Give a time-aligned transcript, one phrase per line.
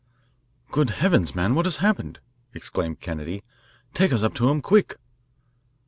[0.71, 2.17] "Good heavens, man, what has happened?"
[2.55, 3.43] exclaimed Kennedy.
[3.93, 4.95] "Take us up to him quick."